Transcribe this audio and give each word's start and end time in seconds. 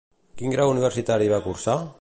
Quin 0.39 0.55
grau 0.55 0.73
universitari 0.75 1.31
va 1.37 1.43
cursar? 1.49 1.81